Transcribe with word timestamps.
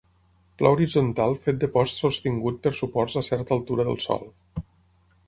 Pla 0.59 0.69
horitzontal 0.75 1.35
fet 1.43 1.59
de 1.63 1.69
posts 1.75 2.01
sostingut 2.05 2.57
per 2.63 2.71
suports 2.79 3.19
a 3.21 3.23
certa 3.29 3.55
altura 3.59 3.87
del 3.91 4.01
sòl. 4.07 4.27